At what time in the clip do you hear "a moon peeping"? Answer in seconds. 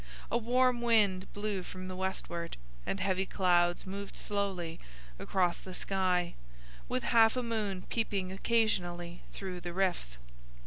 7.37-8.31